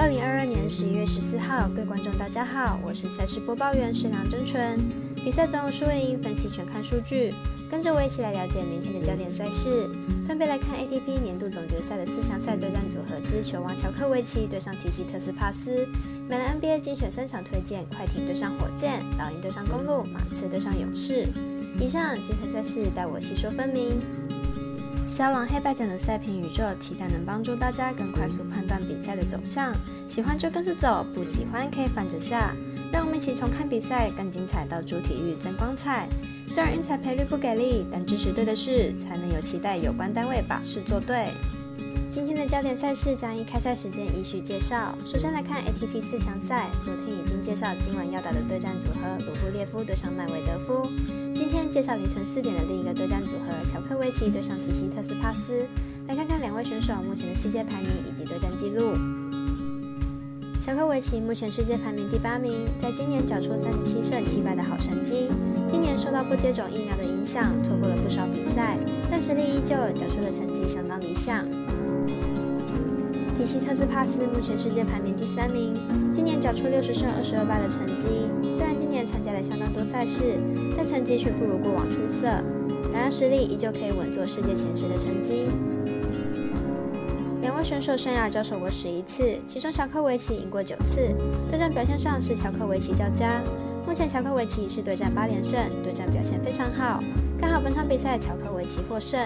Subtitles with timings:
[0.00, 4.80] 二零二二年十一月十四号，各位观众大家好，我是赛事播报员沈良真纯。
[5.14, 7.34] 比赛总有输赢，分析全看数据，
[7.70, 9.86] 跟着我一起来了解明天的焦点赛事。
[10.26, 15.86] 分别来看 ATP 年度总决赛的四强赛对战组合之球王乔克维奇对上提西特斯帕斯，
[16.26, 21.26] 美兰 NBA 精选三场推荐，快艇对上火箭，老鹰对上公路，马刺对上勇士。
[21.78, 24.00] 以上精彩赛事，带我细说分明。
[25.10, 29.74] 骁龙黑白奖的赛评宇宙，期待能帮助大家更快速判断比赛的走向。
[30.06, 32.54] 喜欢就跟着走，不喜欢可以反着下。
[32.92, 36.08] 让我们一起从看比赛更精彩到主体育增光彩。
[36.46, 41.26] 虽然运彩赔率不给力，但支持对的事，才能有期待有关单位把事做对。
[42.10, 44.92] 今天的焦点赛事将以开赛时间依序介绍。
[45.06, 50.90] 首先来看 ATP 四强赛，昨天已经介绍今晚要打的对战组合：卢布列夫对上麦维德夫。
[51.32, 55.64] 今天介绍凌晨四点的另一个对战组合：乔克维奇对上提西特斯帕斯。
[56.08, 58.92] 来看看两位选手目前的世界排名以及对战记录。
[60.60, 65.28] 乔克维奇目前世界排名第八名，在今年缴出三十七胜七败的好成绩。
[65.68, 68.76] 今年受到不接种疫苗的影响，错过了不少比赛，
[69.08, 71.46] 但实力依旧，缴出的成绩相当理想。
[73.40, 75.72] 提西特斯帕斯目前世界排名第三名，
[76.12, 78.28] 今年缴出六十胜二十二败的成绩。
[78.54, 80.38] 虽然今年参加了相当多赛事，
[80.76, 82.26] 但成绩却不如过往出色。
[82.92, 85.48] 然而实力依旧可以稳坐世界前十的成绩。
[87.40, 91.00] 两位选手生涯交手过十一次，其中乔克维奇赢过九次。
[91.48, 93.40] 对战表现上是乔克维奇较佳。
[93.86, 97.02] 目前乔克维奇是对战八连胜，对战表现非常好。
[97.40, 99.18] 刚好本场比赛乔克维奇获胜。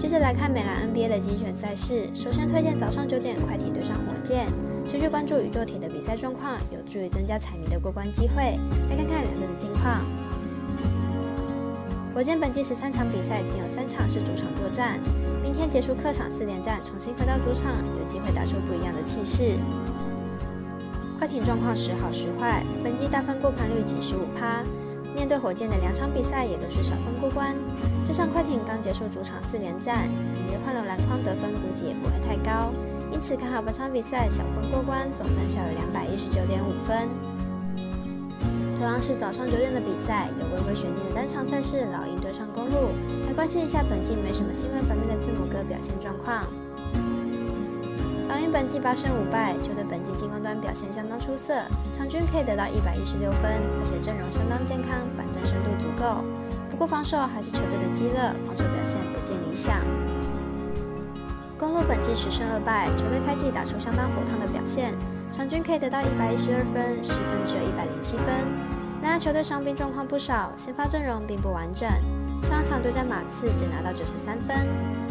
[0.00, 4.46] 接着来看美兰 NBA 的精选赛事，首先推荐早上九点快艇对上火箭，
[4.88, 8.58] 持续关注宇宙体的比赛状况，有助于增加彩迷的过关机会。
[8.88, 10.00] 来看看两队的近况。
[12.14, 14.98] 火箭本季十三场比赛仅有三场是主场作战，
[15.42, 19.58] 明天结束客场四连战，重新回到主场，有机会打出不一样的气势。
[21.18, 24.64] 快艇状况时好时坏，本季大分过盘率仅十五趴。
[25.14, 27.54] 面对火箭的两场比赛也都是小分过关，
[28.06, 32.72] 这上快艇刚结束主场四连战，明日换了篮筐得分估计也不会太高，
[33.12, 37.08] 因此看好本场比赛小分过关，总分小有两百一十九点五分。
[38.78, 42.96] 同样是早上九点的比赛，有微微悬念的单场赛事老鹰对上公路，
[43.26, 46.46] 来关心一下本季没什么新闻版面的字母哥表现状况。
[48.26, 51.52] 老鹰本季八胜五败，球队本季进攻端表现相当出色，
[51.92, 54.24] 场均可以得到一百一十六分，而且阵容
[54.70, 56.22] 健康，板凳深度足够。
[56.70, 58.14] 不过防守还是球队的鸡肋，
[58.46, 59.82] 防守表现不尽理想。
[61.58, 64.94] 公路本季十胜二败，球队开季打出相当火烫的表现，
[65.32, 68.30] 场均可以得到一百一十二分，失分只有一百零七分。
[69.02, 71.90] 然而球队伤病状况不少，先发阵容并不完整。
[72.46, 74.54] 上场对战马刺只拿到九十三分。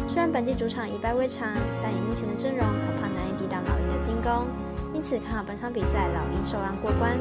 [0.08, 1.52] 虽然本季主场一败未尝，
[1.84, 4.48] 但以目前的阵容，恐怕难以抵挡老鹰的进攻。
[4.96, 7.12] 因此看好本场比赛老鹰受让过关。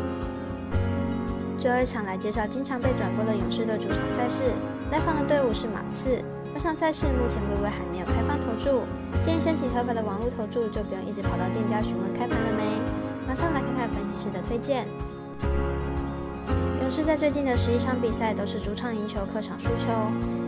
[1.59, 4.43] 最后一场来介绍经常被转播的勇士队主场赛事，
[4.93, 6.23] 来访的队伍是马刺。
[6.53, 8.87] 本场赛事目前微微还没有开放投注，
[9.25, 12.63] 建议申请合法的网络投注，就不用一直跑到店家询问开盘了没。
[13.27, 14.87] 马上来看看分析师的推荐。
[16.79, 19.91] 勇士在最近的十一场比赛都是主场赢球，客场输球。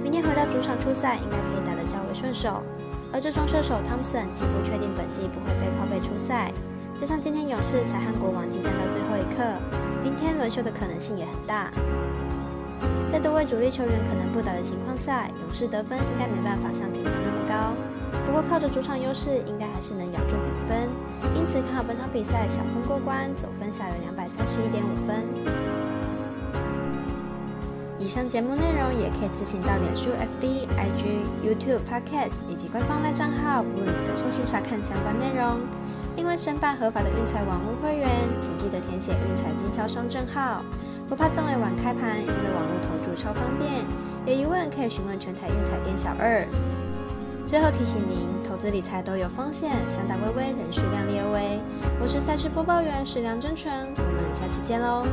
[0.02, 2.64] 明天回到主场出赛，应该可以打得较为顺手。
[3.12, 6.50] 而这双射手汤普森几乎确定本季不会被靠背出赛，
[7.02, 9.44] 加上今天勇士才和国王激战到最后一刻，
[10.41, 11.72] 轮休的可能性也很大。
[13.12, 17.75] 在多位主力球员可能不打的情况下，勇士得分应该没办法像平常那么高。
[18.25, 20.90] 不过靠着主场优势，应该还是能咬住比分。
[21.35, 25.24] 因此看好本场比赛小分过关，总分小有两百三十一点五分。
[28.00, 30.09] 以上节目内容也可以自行到脸书、
[30.41, 35.59] FB、IG、YouTube、Podcast 以及官方赖账号 Blue 的搜寻查看相关内容。
[36.16, 38.10] 另外，申办合法的运彩网络会员，
[38.42, 40.64] 请记得填写运彩经销商证号。
[41.08, 43.70] 不怕中尾晚开盘，因为网络投注超方便。
[44.26, 46.46] 有疑问可以询问全台运彩店小二。
[47.46, 51.60] 最后提醒您，投资理财都有风险，想打微微，人需量力而为。
[52.02, 55.06] 我是赛事播报员史梁真纯，我们下次见喽。